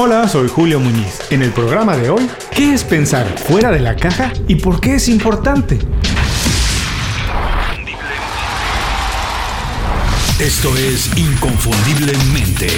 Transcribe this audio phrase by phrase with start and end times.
[0.00, 1.18] Hola, soy Julio Muñiz.
[1.32, 4.94] En el programa de hoy, ¿qué es pensar fuera de la caja y por qué
[4.94, 5.76] es importante?
[10.38, 12.68] Esto es Inconfundiblemente.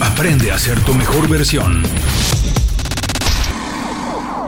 [0.00, 1.84] Aprende a ser tu mejor versión.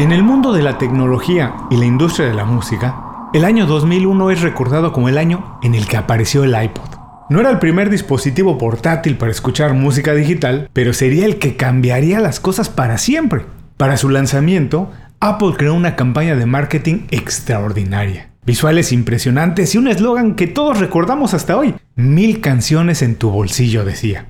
[0.00, 4.32] En el mundo de la tecnología y la industria de la música, el año 2001
[4.32, 6.95] es recordado como el año en el que apareció el iPod.
[7.28, 12.20] No era el primer dispositivo portátil para escuchar música digital, pero sería el que cambiaría
[12.20, 13.46] las cosas para siempre.
[13.76, 18.30] Para su lanzamiento, Apple creó una campaña de marketing extraordinaria.
[18.44, 21.74] Visuales impresionantes y un eslogan que todos recordamos hasta hoy.
[21.96, 24.26] Mil canciones en tu bolsillo, decía.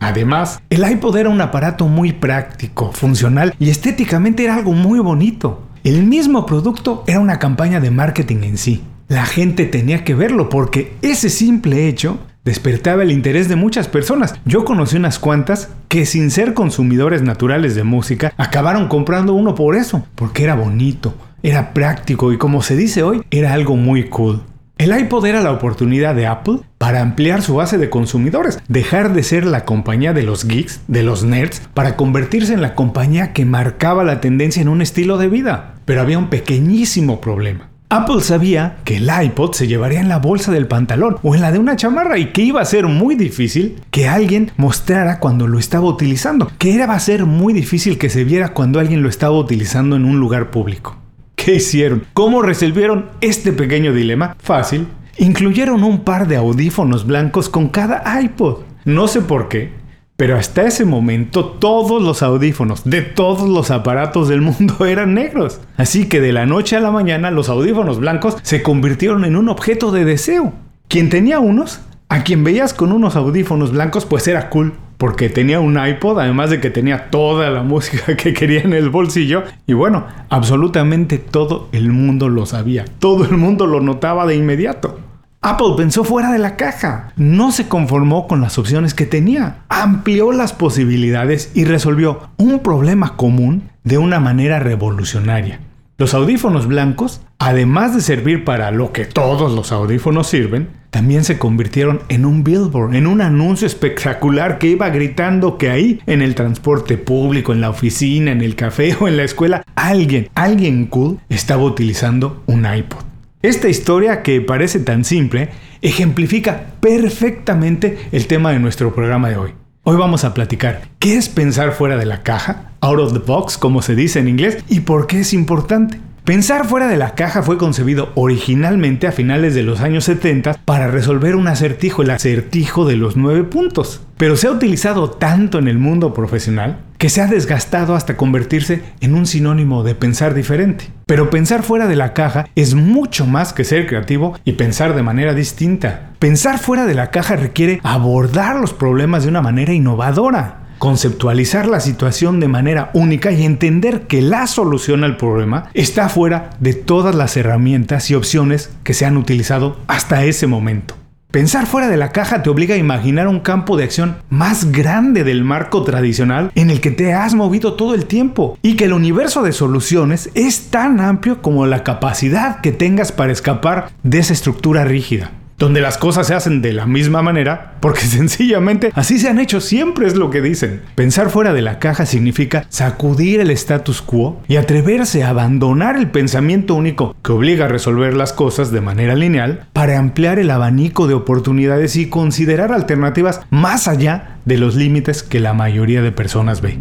[0.00, 5.68] Además, el iPod era un aparato muy práctico, funcional y estéticamente era algo muy bonito.
[5.84, 8.82] El mismo producto era una campaña de marketing en sí.
[9.06, 14.34] La gente tenía que verlo porque ese simple hecho despertaba el interés de muchas personas.
[14.44, 19.76] Yo conocí unas cuantas que sin ser consumidores naturales de música acabaron comprando uno por
[19.76, 24.42] eso, porque era bonito, era práctico y como se dice hoy, era algo muy cool.
[24.78, 29.22] El iPod era la oportunidad de Apple para ampliar su base de consumidores, dejar de
[29.22, 33.44] ser la compañía de los geeks, de los nerds, para convertirse en la compañía que
[33.44, 35.74] marcaba la tendencia en un estilo de vida.
[35.84, 37.71] Pero había un pequeñísimo problema.
[37.94, 41.52] Apple sabía que el iPod se llevaría en la bolsa del pantalón o en la
[41.52, 45.58] de una chamarra y que iba a ser muy difícil que alguien mostrara cuando lo
[45.58, 49.10] estaba utilizando, que era va a ser muy difícil que se viera cuando alguien lo
[49.10, 50.96] estaba utilizando en un lugar público.
[51.34, 52.04] ¿Qué hicieron?
[52.14, 54.36] ¿Cómo resolvieron este pequeño dilema?
[54.38, 54.86] Fácil.
[55.18, 58.60] Incluyeron un par de audífonos blancos con cada iPod.
[58.86, 59.70] No sé por qué,
[60.16, 65.60] pero hasta ese momento todos los audífonos de todos los aparatos del mundo eran negros.
[65.76, 69.48] Así que de la noche a la mañana los audífonos blancos se convirtieron en un
[69.48, 70.52] objeto de deseo.
[70.88, 75.58] Quien tenía unos, a quien veías con unos audífonos blancos, pues era cool porque tenía
[75.58, 79.42] un iPod, además de que tenía toda la música que quería en el bolsillo.
[79.66, 85.00] Y bueno, absolutamente todo el mundo lo sabía, todo el mundo lo notaba de inmediato.
[85.44, 90.30] Apple pensó fuera de la caja, no se conformó con las opciones que tenía, amplió
[90.30, 95.58] las posibilidades y resolvió un problema común de una manera revolucionaria.
[95.98, 101.40] Los audífonos blancos, además de servir para lo que todos los audífonos sirven, también se
[101.40, 106.36] convirtieron en un billboard, en un anuncio espectacular que iba gritando que ahí, en el
[106.36, 111.18] transporte público, en la oficina, en el café o en la escuela, alguien, alguien cool
[111.28, 113.11] estaba utilizando un iPod.
[113.42, 115.48] Esta historia, que parece tan simple,
[115.80, 119.50] ejemplifica perfectamente el tema de nuestro programa de hoy.
[119.82, 123.58] Hoy vamos a platicar qué es pensar fuera de la caja, out of the box,
[123.58, 125.98] como se dice en inglés, y por qué es importante.
[126.22, 130.86] Pensar fuera de la caja fue concebido originalmente a finales de los años 70 para
[130.86, 134.02] resolver un acertijo, el acertijo de los nueve puntos.
[134.18, 138.80] Pero se ha utilizado tanto en el mundo profesional que se ha desgastado hasta convertirse
[139.00, 140.86] en un sinónimo de pensar diferente.
[141.04, 145.02] Pero pensar fuera de la caja es mucho más que ser creativo y pensar de
[145.02, 146.12] manera distinta.
[146.20, 151.78] Pensar fuera de la caja requiere abordar los problemas de una manera innovadora conceptualizar la
[151.78, 157.14] situación de manera única y entender que la solución al problema está fuera de todas
[157.14, 160.96] las herramientas y opciones que se han utilizado hasta ese momento.
[161.32, 165.24] Pensar fuera de la caja te obliga a imaginar un campo de acción más grande
[165.24, 168.92] del marco tradicional en el que te has movido todo el tiempo y que el
[168.92, 174.34] universo de soluciones es tan amplio como la capacidad que tengas para escapar de esa
[174.34, 175.30] estructura rígida
[175.62, 179.60] donde las cosas se hacen de la misma manera, porque sencillamente así se han hecho
[179.60, 180.82] siempre es lo que dicen.
[180.96, 186.10] Pensar fuera de la caja significa sacudir el status quo y atreverse a abandonar el
[186.10, 191.06] pensamiento único que obliga a resolver las cosas de manera lineal para ampliar el abanico
[191.06, 196.60] de oportunidades y considerar alternativas más allá de los límites que la mayoría de personas
[196.60, 196.80] ve.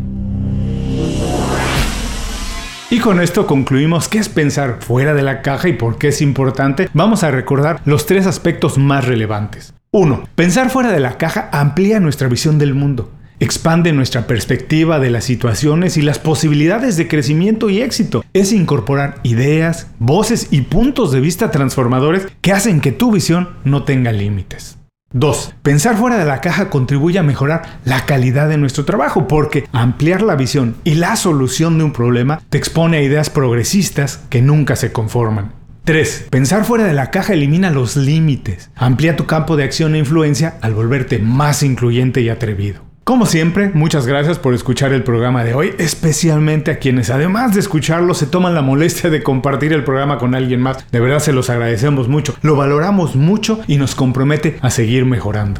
[2.91, 6.21] Y con esto concluimos qué es pensar fuera de la caja y por qué es
[6.21, 6.89] importante.
[6.93, 9.73] Vamos a recordar los tres aspectos más relevantes.
[9.91, 10.25] 1.
[10.35, 13.09] Pensar fuera de la caja amplía nuestra visión del mundo.
[13.39, 18.25] Expande nuestra perspectiva de las situaciones y las posibilidades de crecimiento y éxito.
[18.33, 23.83] Es incorporar ideas, voces y puntos de vista transformadores que hacen que tu visión no
[23.85, 24.80] tenga límites.
[25.13, 25.55] 2.
[25.61, 30.21] Pensar fuera de la caja contribuye a mejorar la calidad de nuestro trabajo porque ampliar
[30.21, 34.75] la visión y la solución de un problema te expone a ideas progresistas que nunca
[34.75, 35.53] se conforman.
[35.83, 36.27] 3.
[36.29, 40.57] Pensar fuera de la caja elimina los límites, amplía tu campo de acción e influencia
[40.61, 42.90] al volverte más incluyente y atrevido.
[43.11, 47.59] Como siempre, muchas gracias por escuchar el programa de hoy, especialmente a quienes además de
[47.59, 50.89] escucharlo se toman la molestia de compartir el programa con alguien más.
[50.91, 55.59] De verdad se los agradecemos mucho, lo valoramos mucho y nos compromete a seguir mejorando.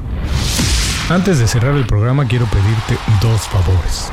[1.09, 4.09] Antes de cerrar el programa quiero pedirte dos favores.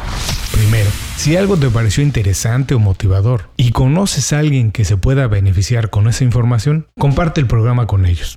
[0.51, 5.29] Primero, si algo te pareció interesante o motivador y conoces a alguien que se pueda
[5.29, 8.37] beneficiar con esa información, comparte el programa con ellos.